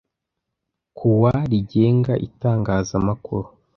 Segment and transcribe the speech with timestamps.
[0.97, 3.47] Kuwa Rigenga Itangazamakuru